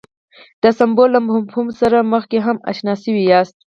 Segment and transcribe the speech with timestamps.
[0.63, 3.57] د سمبول له مفهوم سره مخکې هم اشنا شوي یاست.